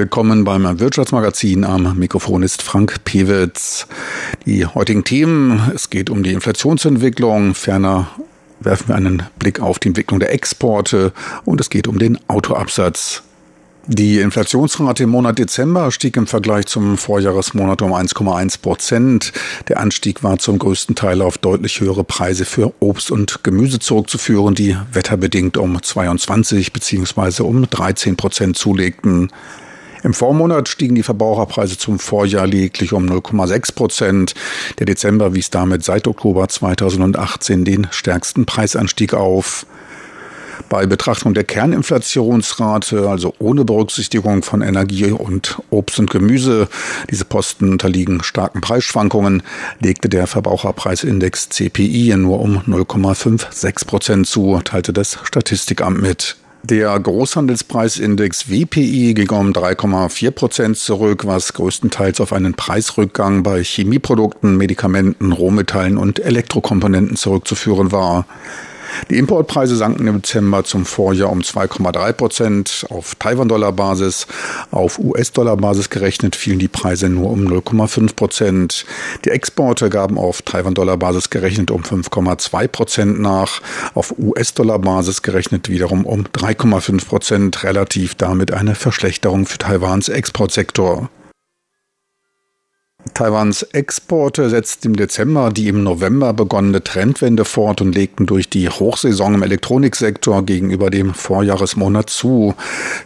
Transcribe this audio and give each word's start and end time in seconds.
Willkommen 0.00 0.44
beim 0.44 0.80
Wirtschaftsmagazin. 0.80 1.62
Am 1.62 1.98
Mikrofon 1.98 2.42
ist 2.42 2.62
Frank 2.62 3.04
Pewitz. 3.04 3.86
Die 4.46 4.64
heutigen 4.64 5.04
Themen, 5.04 5.70
es 5.74 5.90
geht 5.90 6.08
um 6.08 6.22
die 6.22 6.32
Inflationsentwicklung, 6.32 7.54
ferner 7.54 8.08
werfen 8.60 8.88
wir 8.88 8.94
einen 8.94 9.24
Blick 9.38 9.60
auf 9.60 9.78
die 9.78 9.88
Entwicklung 9.88 10.18
der 10.18 10.32
Exporte 10.32 11.12
und 11.44 11.60
es 11.60 11.68
geht 11.68 11.86
um 11.86 11.98
den 11.98 12.18
Autoabsatz. 12.28 13.24
Die 13.88 14.20
Inflationsrate 14.20 15.02
im 15.02 15.10
Monat 15.10 15.38
Dezember 15.38 15.90
stieg 15.90 16.16
im 16.16 16.26
Vergleich 16.26 16.64
zum 16.64 16.96
Vorjahresmonat 16.96 17.82
um 17.82 17.92
1,1 17.92 18.62
Prozent. 18.62 19.34
Der 19.68 19.80
Anstieg 19.80 20.22
war 20.22 20.38
zum 20.38 20.58
größten 20.58 20.94
Teil 20.94 21.20
auf 21.20 21.36
deutlich 21.36 21.78
höhere 21.78 22.04
Preise 22.04 22.46
für 22.46 22.72
Obst 22.80 23.10
und 23.10 23.44
Gemüse 23.44 23.80
zurückzuführen, 23.80 24.54
die 24.54 24.78
wetterbedingt 24.94 25.58
um 25.58 25.82
22 25.82 26.72
bzw. 26.72 27.42
um 27.42 27.68
13 27.68 28.16
Prozent 28.16 28.56
zulegten. 28.56 29.30
Im 30.02 30.14
Vormonat 30.14 30.68
stiegen 30.68 30.94
die 30.94 31.02
Verbraucherpreise 31.02 31.76
zum 31.76 31.98
Vorjahr 31.98 32.46
lediglich 32.46 32.92
um 32.92 33.06
0,6 33.06 33.74
Prozent. 33.74 34.34
Der 34.78 34.86
Dezember 34.86 35.34
wies 35.34 35.50
damit 35.50 35.84
seit 35.84 36.06
Oktober 36.06 36.48
2018 36.48 37.64
den 37.64 37.86
stärksten 37.90 38.46
Preisanstieg 38.46 39.14
auf. 39.14 39.66
Bei 40.68 40.86
Betrachtung 40.86 41.34
der 41.34 41.44
Kerninflationsrate, 41.44 43.08
also 43.08 43.34
ohne 43.38 43.64
Berücksichtigung 43.64 44.42
von 44.42 44.62
Energie 44.62 45.10
und 45.10 45.58
Obst 45.70 45.98
und 45.98 46.10
Gemüse, 46.10 46.68
diese 47.10 47.24
Posten 47.24 47.72
unterliegen 47.72 48.22
starken 48.22 48.60
Preisschwankungen, 48.60 49.42
legte 49.80 50.08
der 50.08 50.26
Verbraucherpreisindex 50.26 51.48
CPI 51.48 52.14
nur 52.16 52.40
um 52.40 52.58
0,56 52.58 53.86
Prozent 53.86 54.26
zu, 54.26 54.60
teilte 54.62 54.92
das 54.92 55.18
Statistikamt 55.24 56.00
mit. 56.00 56.36
Der 56.62 56.98
Großhandelspreisindex 57.00 58.50
WPI 58.50 59.14
ging 59.14 59.30
um 59.30 59.52
3,4 59.52 60.30
Prozent 60.30 60.76
zurück, 60.76 61.26
was 61.26 61.54
größtenteils 61.54 62.20
auf 62.20 62.32
einen 62.32 62.54
Preisrückgang 62.54 63.42
bei 63.42 63.64
Chemieprodukten, 63.64 64.56
Medikamenten, 64.56 65.32
Rohmetallen 65.32 65.96
und 65.96 66.20
Elektrokomponenten 66.20 67.16
zurückzuführen 67.16 67.92
war. 67.92 68.26
Die 69.10 69.18
Importpreise 69.18 69.76
sanken 69.76 70.06
im 70.06 70.22
Dezember 70.22 70.64
zum 70.64 70.84
Vorjahr 70.84 71.30
um 71.30 71.40
2,3 71.40 72.12
Prozent 72.12 72.86
auf 72.90 73.14
Taiwan-Dollar-Basis. 73.16 74.26
Auf 74.70 74.98
US-Dollar-Basis 74.98 75.90
gerechnet 75.90 76.36
fielen 76.36 76.58
die 76.58 76.68
Preise 76.68 77.08
nur 77.08 77.30
um 77.30 77.46
0,5 77.46 78.14
Prozent. 78.14 78.86
Die 79.24 79.30
Exporte 79.30 79.90
gaben 79.90 80.18
auf 80.18 80.42
Taiwan-Dollar-Basis 80.42 81.30
gerechnet 81.30 81.70
um 81.70 81.82
5,2 81.82 82.68
Prozent 82.68 83.20
nach. 83.20 83.60
Auf 83.94 84.14
US-Dollar-Basis 84.18 85.22
gerechnet 85.22 85.68
wiederum 85.68 86.04
um 86.04 86.24
3,5 86.24 87.06
Prozent. 87.06 87.64
Relativ 87.64 88.14
damit 88.14 88.52
eine 88.52 88.74
Verschlechterung 88.74 89.46
für 89.46 89.58
Taiwans 89.58 90.08
Exportsektor. 90.08 91.10
Taiwans 93.14 93.62
Exporte 93.62 94.50
setzten 94.50 94.88
im 94.88 94.96
Dezember 94.96 95.50
die 95.50 95.68
im 95.68 95.82
November 95.82 96.32
begonnene 96.32 96.84
Trendwende 96.84 97.44
fort 97.44 97.80
und 97.80 97.94
legten 97.94 98.26
durch 98.26 98.48
die 98.48 98.68
Hochsaison 98.68 99.34
im 99.34 99.42
Elektroniksektor 99.42 100.44
gegenüber 100.44 100.90
dem 100.90 101.14
Vorjahresmonat 101.14 102.10
zu. 102.10 102.54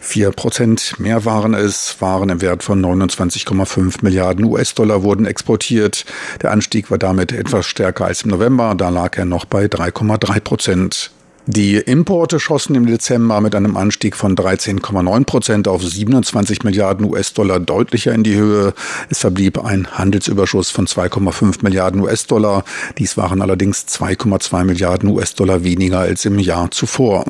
Vier 0.01 0.31
Prozent 0.31 0.99
mehr 0.99 1.25
waren 1.25 1.53
es, 1.53 1.95
Waren 1.99 2.29
im 2.29 2.41
Wert 2.41 2.63
von 2.63 2.83
29,5 2.83 3.99
Milliarden 4.01 4.45
US-Dollar 4.45 5.03
wurden 5.03 5.25
exportiert. 5.25 6.05
Der 6.41 6.51
Anstieg 6.51 6.91
war 6.91 6.97
damit 6.97 7.31
etwas 7.31 7.65
stärker 7.65 8.05
als 8.05 8.23
im 8.23 8.31
November, 8.31 8.75
da 8.75 8.89
lag 8.89 9.17
er 9.17 9.25
noch 9.25 9.45
bei 9.45 9.65
3,3 9.65 10.39
Prozent. 10.41 11.14
Die 11.47 11.75
Importe 11.75 12.39
schossen 12.39 12.73
im 12.73 12.87
Dezember 12.87 13.39
mit 13.39 13.53
einem 13.53 13.77
Anstieg 13.77 14.15
von 14.15 14.35
13,9 14.35 15.25
Prozent 15.25 15.67
auf 15.67 15.83
27 15.83 16.63
Milliarden 16.63 17.05
US-Dollar 17.05 17.59
deutlicher 17.59 18.13
in 18.13 18.23
die 18.23 18.35
Höhe. 18.35 18.73
Es 19.11 19.19
verblieb 19.19 19.63
ein 19.63 19.85
Handelsüberschuss 19.91 20.71
von 20.71 20.87
2,5 20.87 21.59
Milliarden 21.61 22.01
US-Dollar. 22.01 22.63
Dies 22.97 23.15
waren 23.15 23.43
allerdings 23.43 23.85
2,2 23.87 24.63
Milliarden 24.63 25.09
US-Dollar 25.09 25.63
weniger 25.63 25.99
als 25.99 26.25
im 26.25 26.39
Jahr 26.39 26.71
zuvor. 26.71 27.25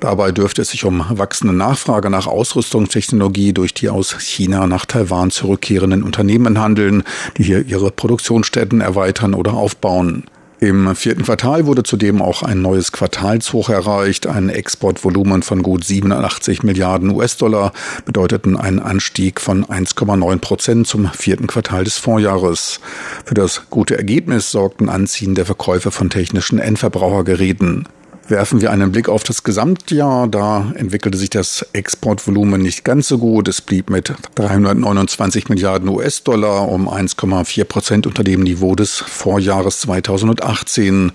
Dabei 0.00 0.32
dürfte 0.32 0.62
es 0.62 0.70
sich 0.70 0.84
um 0.84 1.04
wachsende 1.08 1.54
Nachfrage 1.54 2.10
nach 2.10 2.26
Ausrüstungstechnologie 2.26 3.52
durch 3.52 3.74
die 3.74 3.90
aus 3.90 4.18
China 4.18 4.66
nach 4.66 4.86
Taiwan 4.86 5.30
zurückkehrenden 5.30 6.02
Unternehmen 6.02 6.58
handeln, 6.58 7.04
die 7.36 7.44
hier 7.44 7.64
ihre 7.64 7.92
Produktionsstätten 7.92 8.80
erweitern 8.80 9.34
oder 9.34 9.54
aufbauen. 9.54 10.24
Im 10.62 10.94
vierten 10.94 11.22
Quartal 11.22 11.64
wurde 11.64 11.84
zudem 11.84 12.20
auch 12.20 12.42
ein 12.42 12.60
neues 12.60 12.92
Quartalshoch 12.92 13.70
erreicht. 13.70 14.26
Ein 14.26 14.50
Exportvolumen 14.50 15.42
von 15.42 15.62
gut 15.62 15.84
87 15.84 16.62
Milliarden 16.64 17.08
US-Dollar 17.08 17.72
bedeuteten 18.04 18.58
einen 18.58 18.78
Anstieg 18.78 19.40
von 19.40 19.64
1,9 19.64 20.38
Prozent 20.40 20.86
zum 20.86 21.10
vierten 21.12 21.46
Quartal 21.46 21.84
des 21.84 21.96
Vorjahres. 21.96 22.78
Für 23.24 23.32
das 23.32 23.70
gute 23.70 23.96
Ergebnis 23.96 24.50
sorgten 24.50 24.90
anziehende 24.90 25.46
Verkäufe 25.46 25.90
von 25.90 26.10
technischen 26.10 26.58
Endverbrauchergeräten. 26.58 27.88
Werfen 28.30 28.60
wir 28.60 28.70
einen 28.70 28.92
Blick 28.92 29.08
auf 29.08 29.24
das 29.24 29.42
Gesamtjahr. 29.42 30.28
Da 30.28 30.72
entwickelte 30.76 31.18
sich 31.18 31.30
das 31.30 31.66
Exportvolumen 31.72 32.62
nicht 32.62 32.84
ganz 32.84 33.08
so 33.08 33.18
gut. 33.18 33.48
Es 33.48 33.60
blieb 33.60 33.90
mit 33.90 34.14
329 34.36 35.48
Milliarden 35.48 35.88
US-Dollar 35.88 36.68
um 36.68 36.88
1,4 36.88 37.64
Prozent 37.64 38.06
unter 38.06 38.22
dem 38.22 38.44
Niveau 38.44 38.76
des 38.76 38.98
Vorjahres 38.98 39.80
2018. 39.80 41.10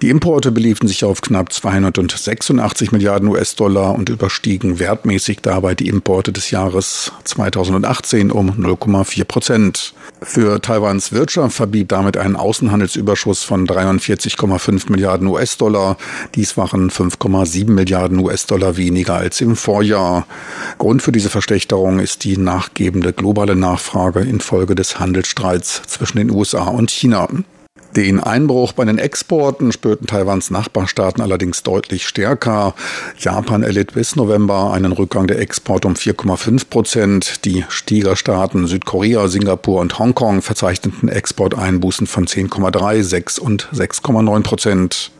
Die 0.00 0.10
Importe 0.10 0.52
beliefen 0.52 0.86
sich 0.86 1.02
auf 1.02 1.22
knapp 1.22 1.52
286 1.52 2.92
Milliarden 2.92 3.28
US-Dollar 3.30 3.96
und 3.96 4.08
überstiegen 4.08 4.78
wertmäßig 4.78 5.40
dabei 5.42 5.74
die 5.74 5.88
Importe 5.88 6.30
des 6.30 6.52
Jahres 6.52 7.10
2018 7.24 8.30
um 8.30 8.50
0,4 8.52 9.24
Prozent. 9.24 9.94
Für 10.22 10.60
Taiwans 10.60 11.12
Wirtschaft 11.12 11.56
verblieb 11.56 11.88
damit 11.88 12.16
ein 12.16 12.36
Außenhandelsüberschuss 12.36 13.42
von 13.42 13.66
43,5 13.66 14.90
Milliarden 14.92 15.26
US-Dollar. 15.26 15.96
Dies 16.34 16.56
waren 16.60 16.90
5,7 16.90 17.70
Milliarden 17.70 18.18
US-Dollar 18.18 18.76
weniger 18.76 19.14
als 19.14 19.40
im 19.40 19.56
Vorjahr. 19.56 20.26
Grund 20.76 21.00
für 21.00 21.10
diese 21.10 21.30
Verschlechterung 21.30 22.00
ist 22.00 22.24
die 22.24 22.36
nachgebende 22.36 23.14
globale 23.14 23.56
Nachfrage 23.56 24.20
infolge 24.20 24.74
des 24.74 25.00
Handelsstreits 25.00 25.82
zwischen 25.86 26.18
den 26.18 26.30
USA 26.30 26.64
und 26.64 26.90
China. 26.90 27.28
Den 27.96 28.20
Einbruch 28.20 28.72
bei 28.72 28.84
den 28.84 28.98
Exporten 28.98 29.72
spürten 29.72 30.06
Taiwans 30.06 30.50
Nachbarstaaten 30.50 31.22
allerdings 31.22 31.62
deutlich 31.62 32.06
stärker. 32.06 32.74
Japan 33.18 33.64
erlitt 33.64 33.94
bis 33.94 34.14
November 34.14 34.72
einen 34.72 34.92
Rückgang 34.92 35.26
der 35.26 35.40
Exporte 35.40 35.88
um 35.88 35.94
4,5 35.94 36.68
Prozent. 36.68 37.44
Die 37.46 37.64
Stiegerstaaten 37.68 38.66
Südkorea, 38.68 39.26
Singapur 39.26 39.80
und 39.80 39.98
Hongkong 39.98 40.42
verzeichneten 40.42 41.08
Exporteinbußen 41.08 42.06
von 42.06 42.26
10,3, 42.26 43.02
6 43.02 43.38
und 43.40 43.68
6,9 43.72 44.42
Prozent. 44.42 45.10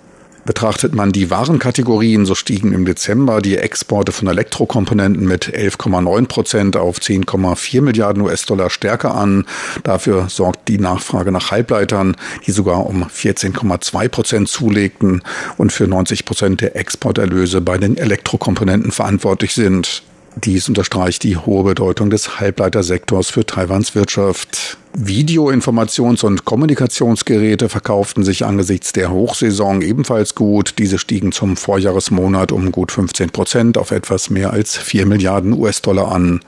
Betrachtet 0.50 0.96
man 0.96 1.12
die 1.12 1.30
Warenkategorien, 1.30 2.26
so 2.26 2.34
stiegen 2.34 2.72
im 2.72 2.84
Dezember 2.84 3.40
die 3.40 3.56
Exporte 3.56 4.10
von 4.10 4.26
Elektrokomponenten 4.26 5.24
mit 5.24 5.44
11,9 5.44 6.26
Prozent 6.26 6.76
auf 6.76 6.98
10,4 6.98 7.80
Milliarden 7.80 8.20
US-Dollar 8.20 8.68
stärker 8.68 9.14
an. 9.14 9.46
Dafür 9.84 10.28
sorgt 10.28 10.66
die 10.66 10.78
Nachfrage 10.78 11.30
nach 11.30 11.52
Halbleitern, 11.52 12.16
die 12.48 12.50
sogar 12.50 12.84
um 12.86 13.04
14,2 13.04 14.08
Prozent 14.08 14.48
zulegten 14.48 15.22
und 15.56 15.72
für 15.72 15.86
90 15.86 16.24
Prozent 16.24 16.62
der 16.62 16.74
Exporterlöse 16.74 17.60
bei 17.60 17.78
den 17.78 17.96
Elektrokomponenten 17.96 18.90
verantwortlich 18.90 19.54
sind. 19.54 20.02
Dies 20.36 20.68
unterstreicht 20.68 21.24
die 21.24 21.36
hohe 21.36 21.64
Bedeutung 21.64 22.08
des 22.08 22.38
Halbleitersektors 22.38 23.30
für 23.30 23.44
Taiwans 23.44 23.94
Wirtschaft. 23.94 24.78
Video-, 24.94 25.50
Informations- 25.50 26.24
und 26.24 26.44
Kommunikationsgeräte 26.44 27.68
verkauften 27.68 28.24
sich 28.24 28.44
angesichts 28.44 28.92
der 28.92 29.10
Hochsaison 29.10 29.82
ebenfalls 29.82 30.34
gut. 30.34 30.74
Diese 30.78 30.98
stiegen 30.98 31.32
zum 31.32 31.56
Vorjahresmonat 31.56 32.52
um 32.52 32.70
gut 32.70 32.92
15 32.92 33.30
Prozent 33.30 33.78
auf 33.78 33.90
etwas 33.90 34.30
mehr 34.30 34.52
als 34.52 34.76
4 34.76 35.06
Milliarden 35.06 35.52
US-Dollar 35.52 36.12
an. 36.12 36.40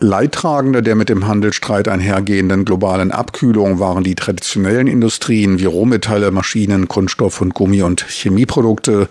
Leidtragende 0.00 0.82
der 0.82 0.94
mit 0.94 1.08
dem 1.08 1.26
Handelsstreit 1.26 1.88
einhergehenden 1.88 2.66
globalen 2.66 3.12
Abkühlung 3.12 3.78
waren 3.78 4.04
die 4.04 4.14
traditionellen 4.14 4.86
Industrien 4.86 5.58
wie 5.58 5.64
Rohmetalle, 5.64 6.30
Maschinen, 6.30 6.86
Kunststoff 6.86 7.40
und 7.40 7.54
Gummi- 7.54 7.82
und 7.82 8.02
Chemieprodukte, 8.06 9.08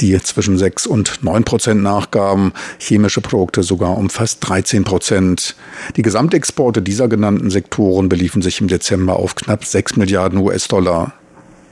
die 0.00 0.18
zwischen 0.22 0.56
6 0.56 0.86
und 0.86 1.22
9 1.22 1.44
Prozent 1.44 1.82
nachgaben, 1.82 2.52
chemische 2.78 3.20
Produkte 3.20 3.62
sogar 3.62 3.98
um 3.98 4.08
fast 4.08 4.48
13 4.48 4.84
Prozent. 4.84 5.54
Die 5.96 6.02
Gesamtexporte 6.02 6.80
dieser 6.80 7.08
genannten 7.08 7.50
Sektoren 7.50 8.08
beliefen 8.08 8.40
sich 8.40 8.60
im 8.60 8.68
Dezember 8.68 9.16
auf 9.16 9.34
knapp 9.34 9.66
6 9.66 9.96
Milliarden 9.96 10.38
US-Dollar. 10.38 11.12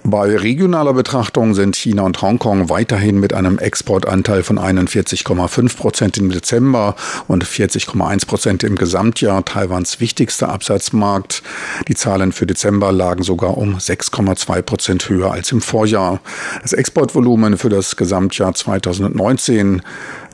Bei 0.03 0.35
regionaler 0.35 0.95
Betrachtung 0.95 1.55
sind 1.55 1.77
China 1.77 2.03
und 2.03 2.23
Hongkong 2.23 2.71
weiterhin 2.71 3.21
mit 3.21 3.35
einem 3.35 3.59
Exportanteil 3.59 4.43
von 4.43 4.59
41,5 4.59 5.77
Prozent 5.77 6.17
im 6.17 6.31
Dezember 6.31 6.97
und 7.29 7.45
40,1 7.45 8.27
Prozent 8.27 8.65
im 8.65 8.77
Gesamtjahr 8.77 9.45
Taiwans 9.45 10.01
wichtigster 10.01 10.49
Absatzmarkt. 10.49 11.43
Die 11.87 11.95
Zahlen 11.95 12.33
für 12.33 12.47
Dezember 12.47 12.93
lagen 12.93 13.23
sogar 13.23 13.59
um 13.59 13.77
6,2 13.77 14.63
Prozent 14.63 15.09
höher 15.11 15.33
als 15.33 15.53
im 15.53 15.61
Vorjahr. 15.61 16.21
Das 16.63 16.73
Exportvolumen 16.73 17.59
für 17.59 17.69
das 17.69 17.97
Gesamtjahr 17.97 18.55
2019 18.55 19.83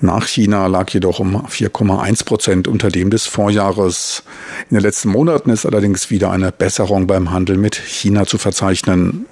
nach 0.00 0.28
China 0.28 0.68
lag 0.68 0.90
jedoch 0.90 1.18
um 1.18 1.44
4,1 1.44 2.24
Prozent 2.24 2.68
unter 2.68 2.90
dem 2.90 3.10
des 3.10 3.26
Vorjahres. 3.26 4.22
In 4.70 4.76
den 4.76 4.82
letzten 4.82 5.08
Monaten 5.08 5.50
ist 5.50 5.66
allerdings 5.66 6.08
wieder 6.10 6.30
eine 6.30 6.52
Besserung 6.52 7.08
beim 7.08 7.32
Handel 7.32 7.56
mit 7.56 7.74
China 7.74 8.26
zu 8.26 8.38
verzeichnen. 8.38 9.26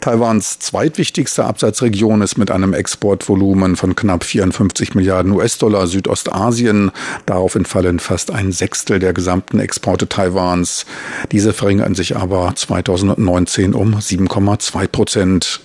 Taiwans 0.00 0.58
zweitwichtigste 0.58 1.44
Absatzregion 1.44 2.22
ist 2.22 2.36
mit 2.36 2.50
einem 2.50 2.74
Exportvolumen 2.74 3.76
von 3.76 3.94
knapp 3.94 4.24
54 4.24 4.94
Milliarden 4.94 5.32
US-Dollar 5.32 5.86
Südostasien. 5.86 6.90
Darauf 7.26 7.54
entfallen 7.54 7.98
fast 7.98 8.30
ein 8.30 8.52
Sechstel 8.52 8.98
der 8.98 9.12
gesamten 9.12 9.60
Exporte 9.60 10.08
Taiwans. 10.08 10.86
Diese 11.32 11.52
verringern 11.52 11.94
sich 11.94 12.16
aber 12.16 12.52
2019 12.54 13.74
um 13.74 13.96
7,2 13.96 14.86
Prozent. 14.88 15.60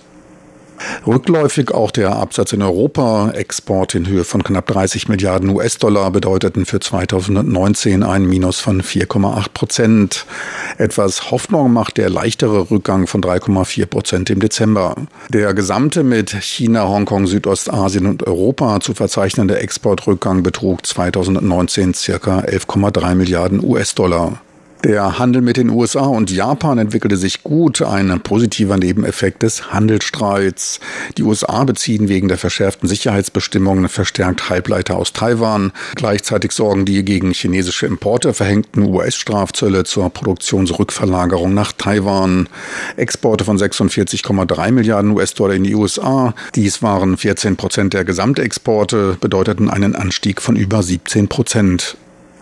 Rückläufig 1.06 1.72
auch 1.72 1.90
der 1.90 2.16
Absatz 2.16 2.52
in 2.52 2.62
Europa. 2.62 3.30
Export 3.30 3.94
in 3.94 4.06
Höhe 4.06 4.24
von 4.24 4.42
knapp 4.42 4.66
30 4.66 5.08
Milliarden 5.08 5.50
US-Dollar 5.50 6.10
bedeuteten 6.10 6.66
für 6.66 6.80
2019 6.80 8.02
ein 8.02 8.26
Minus 8.26 8.60
von 8.60 8.82
4,8 8.82 9.48
Prozent. 9.52 10.26
Etwas 10.78 11.30
Hoffnung 11.30 11.72
macht 11.72 11.96
der 11.96 12.10
leichtere 12.10 12.70
Rückgang 12.70 13.06
von 13.06 13.22
3,4 13.22 13.86
Prozent 13.86 14.30
im 14.30 14.40
Dezember. 14.40 14.94
Der 15.28 15.54
gesamte 15.54 16.02
mit 16.02 16.30
China, 16.30 16.88
Hongkong, 16.88 17.26
Südostasien 17.26 18.06
und 18.06 18.26
Europa 18.26 18.80
zu 18.80 18.94
verzeichnende 18.94 19.58
Exportrückgang 19.58 20.42
betrug 20.42 20.86
2019 20.86 21.94
circa 21.94 22.40
11,3 22.40 23.14
Milliarden 23.14 23.64
US-Dollar. 23.64 24.40
Der 24.84 25.18
Handel 25.18 25.42
mit 25.42 25.58
den 25.58 25.68
USA 25.68 26.06
und 26.06 26.30
Japan 26.30 26.78
entwickelte 26.78 27.18
sich 27.18 27.42
gut, 27.42 27.82
ein 27.82 28.18
positiver 28.22 28.78
Nebeneffekt 28.78 29.42
des 29.42 29.74
Handelsstreits. 29.74 30.80
Die 31.18 31.22
USA 31.22 31.64
beziehen 31.64 32.08
wegen 32.08 32.28
der 32.28 32.38
verschärften 32.38 32.88
Sicherheitsbestimmungen 32.88 33.90
verstärkt 33.90 34.48
Halbleiter 34.48 34.96
aus 34.96 35.12
Taiwan. 35.12 35.72
Gleichzeitig 35.96 36.52
sorgen 36.52 36.86
die 36.86 37.04
gegen 37.04 37.32
chinesische 37.32 37.84
Importe 37.84 38.32
verhängten 38.32 38.84
US-Strafzölle 38.84 39.84
zur 39.84 40.08
Produktionsrückverlagerung 40.08 41.52
nach 41.52 41.72
Taiwan. 41.72 42.48
Exporte 42.96 43.44
von 43.44 43.58
46,3 43.58 44.72
Milliarden 44.72 45.10
US-Dollar 45.10 45.56
in 45.56 45.64
die 45.64 45.74
USA. 45.74 46.32
Dies 46.54 46.82
waren 46.82 47.18
14 47.18 47.56
Prozent 47.56 47.92
der 47.92 48.06
Gesamtexporte, 48.06 49.18
bedeuteten 49.20 49.68
einen 49.68 49.94
Anstieg 49.94 50.40
von 50.40 50.56
über 50.56 50.82
17 50.82 51.28
Prozent. 51.28 51.98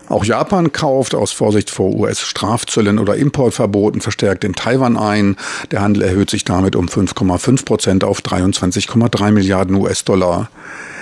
Auch 0.09 0.25
Japan 0.25 0.71
kauft 0.71 1.13
aus 1.13 1.31
Vorsicht 1.31 1.69
vor 1.69 1.93
US-Strafzöllen 1.93 2.97
oder 2.97 3.15
Importverboten 3.15 4.01
verstärkt 4.01 4.43
in 4.43 4.53
Taiwan 4.53 4.97
ein. 4.97 5.35
Der 5.69 5.81
Handel 5.81 6.01
erhöht 6.01 6.31
sich 6.31 6.43
damit 6.43 6.75
um 6.75 6.87
5,5 6.87 7.63
Prozent 7.63 8.03
auf 8.03 8.21
23,3 8.21 9.31
Milliarden 9.31 9.75
US-Dollar. 9.75 10.49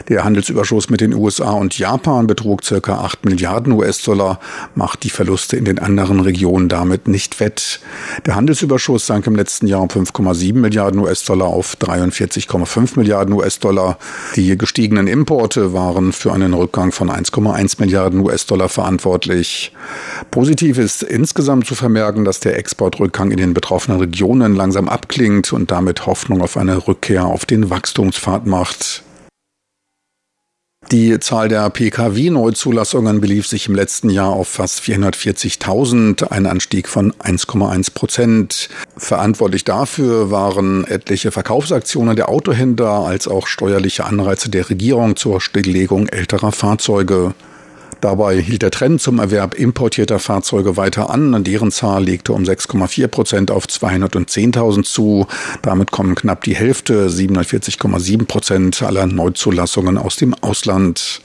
Der 0.09 0.23
Handelsüberschuss 0.23 0.89
mit 0.89 1.01
den 1.01 1.13
USA 1.13 1.51
und 1.51 1.77
Japan 1.77 2.27
betrug 2.27 2.63
circa 2.63 2.99
8 2.99 3.25
Milliarden 3.25 3.73
US-Dollar, 3.73 4.39
macht 4.75 5.03
die 5.03 5.09
Verluste 5.09 5.57
in 5.57 5.65
den 5.65 5.79
anderen 5.79 6.19
Regionen 6.19 6.69
damit 6.69 7.07
nicht 7.07 7.39
wett. 7.39 7.79
Der 8.25 8.35
Handelsüberschuss 8.35 9.05
sank 9.05 9.27
im 9.27 9.35
letzten 9.35 9.67
Jahr 9.67 9.81
um 9.81 9.89
5,7 9.89 10.53
Milliarden 10.53 10.99
US-Dollar 10.99 11.47
auf 11.47 11.75
43,5 11.77 12.97
Milliarden 12.97 13.33
US-Dollar. 13.33 13.97
Die 14.35 14.57
gestiegenen 14.57 15.07
Importe 15.07 15.73
waren 15.73 16.13
für 16.13 16.31
einen 16.31 16.53
Rückgang 16.53 16.91
von 16.91 17.09
1,1 17.09 17.79
Milliarden 17.79 18.19
US-Dollar 18.21 18.69
verantwortlich. 18.69 18.96
Positiv 20.31 20.77
ist 20.77 21.03
insgesamt 21.03 21.67
zu 21.67 21.75
vermerken, 21.75 22.25
dass 22.25 22.39
der 22.39 22.57
Exportrückgang 22.57 23.31
in 23.31 23.37
den 23.37 23.53
betroffenen 23.53 23.99
Regionen 23.99 24.55
langsam 24.55 24.89
abklingt 24.89 25.53
und 25.53 25.71
damit 25.71 26.05
Hoffnung 26.05 26.41
auf 26.41 26.57
eine 26.57 26.87
Rückkehr 26.87 27.25
auf 27.25 27.45
den 27.45 27.69
Wachstumspfad 27.69 28.45
macht. 28.45 29.03
Die 30.91 31.19
Zahl 31.19 31.49
der 31.49 31.69
Pkw-Neuzulassungen 31.69 33.19
belief 33.19 33.45
sich 33.45 33.67
im 33.67 33.75
letzten 33.75 34.09
Jahr 34.09 34.29
auf 34.29 34.47
fast 34.47 34.79
440.000, 34.79 36.31
ein 36.31 36.45
Anstieg 36.45 36.87
von 36.87 37.11
1,1 37.11 37.93
Prozent. 37.93 38.69
Verantwortlich 38.95 39.65
dafür 39.65 40.31
waren 40.31 40.85
etliche 40.85 41.31
Verkaufsaktionen 41.31 42.15
der 42.15 42.29
Autohändler 42.29 43.05
als 43.05 43.27
auch 43.27 43.47
steuerliche 43.47 44.05
Anreize 44.05 44.49
der 44.49 44.69
Regierung 44.69 45.17
zur 45.17 45.41
Stilllegung 45.41 46.07
älterer 46.07 46.53
Fahrzeuge. 46.53 47.33
Dabei 48.01 48.39
hielt 48.39 48.61
der 48.61 48.71
Trend 48.71 49.01
zum 49.01 49.19
Erwerb 49.19 49.55
importierter 49.55 50.19
Fahrzeuge 50.19 50.77
weiter 50.77 51.09
an. 51.09 51.43
Deren 51.43 51.71
Zahl 51.71 52.03
legte 52.03 52.33
um 52.33 52.43
6,4 52.43 53.07
Prozent 53.07 53.51
auf 53.51 53.65
210.000 53.65 54.83
zu. 54.83 55.27
Damit 55.61 55.91
kommen 55.91 56.15
knapp 56.15 56.43
die 56.43 56.55
Hälfte, 56.55 57.09
47,7 57.09 58.25
Prozent 58.25 58.81
aller 58.83 59.07
Neuzulassungen 59.07 59.97
aus 59.97 60.15
dem 60.15 60.33
Ausland. 60.35 61.21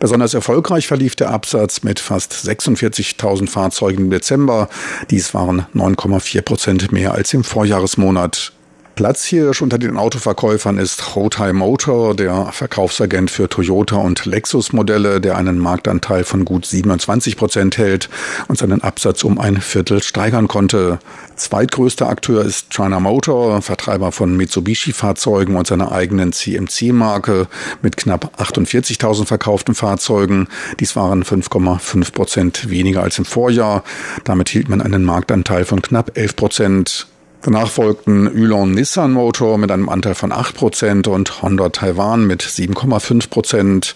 Besonders 0.00 0.34
erfolgreich 0.34 0.86
verlief 0.86 1.16
der 1.16 1.30
Absatz 1.30 1.82
mit 1.82 2.00
fast 2.00 2.32
46.000 2.32 3.48
Fahrzeugen 3.48 4.04
im 4.04 4.10
Dezember. 4.10 4.68
Dies 5.10 5.34
waren 5.34 5.66
9,4 5.74 6.42
Prozent 6.42 6.92
mehr 6.92 7.12
als 7.12 7.32
im 7.34 7.44
Vorjahresmonat. 7.44 8.52
Platzhirsch 8.96 9.60
unter 9.60 9.76
den 9.76 9.98
Autoverkäufern 9.98 10.78
ist 10.78 11.14
Hotai 11.14 11.52
Motor, 11.52 12.16
der 12.16 12.46
Verkaufsagent 12.46 13.30
für 13.30 13.46
Toyota 13.46 13.96
und 13.96 14.24
Lexus 14.24 14.72
Modelle, 14.72 15.20
der 15.20 15.36
einen 15.36 15.58
Marktanteil 15.58 16.24
von 16.24 16.46
gut 16.46 16.64
27 16.64 17.36
Prozent 17.36 17.76
hält 17.76 18.08
und 18.48 18.56
seinen 18.56 18.82
Absatz 18.82 19.22
um 19.22 19.38
ein 19.38 19.60
Viertel 19.60 20.02
steigern 20.02 20.48
konnte. 20.48 20.98
Zweitgrößter 21.36 22.08
Akteur 22.08 22.42
ist 22.42 22.72
China 22.72 22.98
Motor, 22.98 23.60
Vertreiber 23.60 24.12
von 24.12 24.34
Mitsubishi-Fahrzeugen 24.34 25.56
und 25.56 25.66
seiner 25.66 25.92
eigenen 25.92 26.32
CMC-Marke 26.32 27.48
mit 27.82 27.98
knapp 27.98 28.40
48.000 28.40 29.26
verkauften 29.26 29.74
Fahrzeugen. 29.74 30.48
Dies 30.80 30.96
waren 30.96 31.22
5,5 31.22 32.12
Prozent 32.12 32.70
weniger 32.70 33.02
als 33.02 33.18
im 33.18 33.26
Vorjahr. 33.26 33.84
Damit 34.24 34.48
hielt 34.48 34.70
man 34.70 34.80
einen 34.80 35.04
Marktanteil 35.04 35.66
von 35.66 35.82
knapp 35.82 36.16
11 36.16 36.36
Prozent. 36.36 37.06
Danach 37.42 37.68
folgten 37.68 38.36
Yulon 38.36 38.72
Nissan 38.72 39.12
Motor 39.12 39.56
mit 39.58 39.70
einem 39.70 39.88
Anteil 39.88 40.16
von 40.16 40.32
8% 40.32 41.06
und 41.08 41.42
Honda 41.42 41.68
Taiwan 41.68 42.26
mit 42.26 42.42
7,5%. 42.42 43.94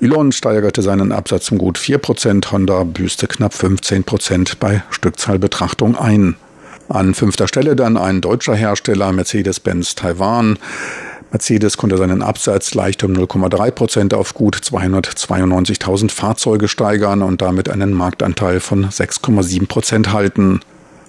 Yulon 0.00 0.30
steigerte 0.30 0.82
seinen 0.82 1.10
Absatz 1.10 1.50
um 1.50 1.58
gut 1.58 1.78
4%, 1.78 2.52
Honda 2.52 2.84
büßte 2.84 3.26
knapp 3.26 3.54
15% 3.54 4.54
bei 4.60 4.84
Stückzahlbetrachtung 4.90 5.96
ein. 5.96 6.36
An 6.88 7.14
fünfter 7.14 7.48
Stelle 7.48 7.74
dann 7.74 7.96
ein 7.96 8.20
deutscher 8.20 8.54
Hersteller, 8.54 9.12
Mercedes-Benz 9.12 9.94
Taiwan. 9.94 10.58
Mercedes 11.32 11.78
konnte 11.78 11.96
seinen 11.96 12.22
Absatz 12.22 12.74
leicht 12.74 13.02
um 13.02 13.12
0,3 13.14 13.70
Prozent 13.70 14.14
auf 14.14 14.34
gut 14.34 14.56
292.000 14.56 16.10
Fahrzeuge 16.10 16.68
steigern 16.68 17.22
und 17.22 17.40
damit 17.40 17.70
einen 17.70 17.94
Marktanteil 17.94 18.60
von 18.60 18.86
6,7 18.86 19.66
Prozent 19.66 20.12
halten. 20.12 20.60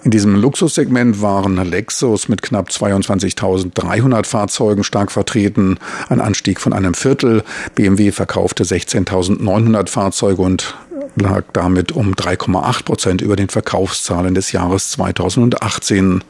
In 0.04 0.12
diesem 0.12 0.36
Luxussegment 0.36 1.22
waren 1.22 1.56
Lexus 1.56 2.28
mit 2.28 2.42
knapp 2.42 2.68
22.300 2.68 4.26
Fahrzeugen 4.26 4.84
stark 4.84 5.12
vertreten, 5.12 5.80
ein 6.10 6.20
Anstieg 6.20 6.60
von 6.60 6.74
einem 6.74 6.94
Viertel. 6.94 7.44
BMW 7.76 8.12
verkaufte 8.12 8.66
16.900 8.66 9.88
Fahrzeuge 9.88 10.42
und 10.42 10.76
lag 11.16 11.46
damit 11.54 11.94
um 11.94 12.16
3,8 12.16 12.84
Prozent 12.84 13.22
über 13.22 13.38
den 13.38 13.48
Verkaufszahlen 13.48 14.36
des 14.36 14.52
Jahres 14.52 14.92
2018. 14.92 16.22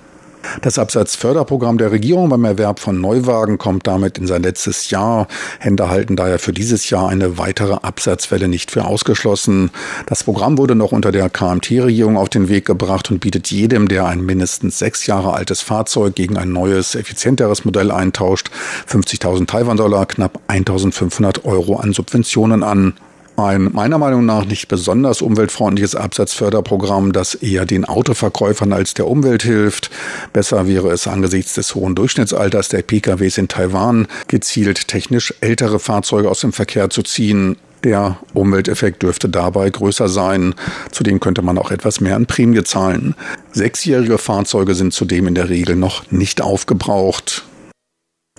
Das 0.62 0.78
Absatzförderprogramm 0.78 1.78
der 1.78 1.92
Regierung 1.92 2.30
beim 2.30 2.44
Erwerb 2.46 2.80
von 2.80 3.00
Neuwagen 3.00 3.58
kommt 3.58 3.88
damit 3.88 4.18
in 4.18 4.28
sein 4.28 4.44
letztes 4.44 4.90
Jahr. 4.90 5.28
Hände 5.60 5.90
halten 5.90 6.16
daher 6.16 6.40
für 6.40 6.54
dieses 6.54 6.90
Jahr 6.90 7.10
eine 7.10 7.38
weitere 7.38 7.74
Absatzwelle 7.74 8.48
nicht 8.48 8.72
für 8.72 8.86
ausgeschlossen. 8.86 9.72
Das 10.06 10.24
Programm 10.24 10.58
wurde 10.58 10.76
noch 10.76 10.92
unter 10.92 11.12
der 11.12 11.30
KMT-Regierung 11.30 12.18
auf 12.18 12.30
den 12.30 12.50
Weg 12.50 12.66
gebracht 12.66 13.10
und 13.12 13.20
bietet 13.20 13.52
jedem, 13.52 13.88
der 13.88 14.06
ein 14.06 14.22
mindestens 14.22 14.80
sechs 14.80 15.06
Jahre 15.06 15.34
altes 15.34 15.62
Fahrzeug 15.62 16.16
gegen 16.16 16.38
ein 16.38 16.52
neues, 16.52 16.96
effizienteres 16.96 17.66
Modell 17.66 17.92
eintauscht, 17.92 18.50
50.000 18.90 19.48
Taiwan-Dollar, 19.48 20.06
knapp 20.06 20.40
1.500 20.48 21.46
Euro 21.46 21.78
an 21.78 21.94
Subventionen 21.94 22.64
an. 22.64 22.94
Ein 23.36 23.72
meiner 23.74 23.98
Meinung 23.98 24.28
nach 24.28 24.46
nicht 24.46 24.68
besonders 24.68 25.24
umweltfreundliches 25.24 25.96
Absatzförderprogramm, 25.96 27.14
das 27.14 27.34
eher 27.34 27.66
den 27.66 27.84
Autoverkäufern 27.84 28.72
als 28.74 28.94
der 28.94 29.08
Umwelt 29.08 29.42
hilft. 29.42 29.90
Besser 30.34 30.68
wäre 30.68 30.92
es 30.92 31.08
angesichts 31.08 31.56
des 31.56 31.74
hohen 31.74 31.96
Durchschnittsalters 31.96 32.70
der 32.70 32.84
PKWs 32.84 33.40
in 33.40 33.48
Taiwan, 33.48 34.08
gezielt 34.28 34.88
technisch 34.88 35.34
ältere 35.42 35.80
Fahrzeuge 35.80 36.30
aus 36.30 36.42
dem 36.42 36.54
Verkehr 36.54 36.92
zu 36.92 37.02
ziehen. 37.02 37.58
Der 37.84 38.18
Umwelteffekt 38.36 39.02
dürfte 39.02 39.30
dabei 39.30 39.68
größer 39.70 40.10
sein. 40.10 40.54
Zudem 40.92 41.20
könnte 41.20 41.42
man 41.42 41.58
auch 41.58 41.72
etwas 41.72 42.02
mehr 42.02 42.16
an 42.16 42.28
Prämie 42.28 42.64
zahlen. 42.64 43.16
Sechsjährige 43.52 44.20
Fahrzeuge 44.20 44.76
sind 44.76 44.94
zudem 44.94 45.28
in 45.28 45.36
der 45.36 45.50
Regel 45.50 45.76
noch 45.76 46.10
nicht 46.12 46.42
aufgebraucht. 46.42 47.44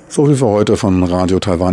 So 0.08 0.26
viel 0.26 0.36
für 0.36 0.46
heute 0.46 0.76
von 0.76 1.02
Radio 1.02 1.40
Taiwan 1.40 1.72